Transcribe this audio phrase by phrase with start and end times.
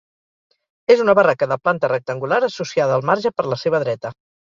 [0.93, 4.19] És una barraca de planta rectangular associada al marge per la seva dreta.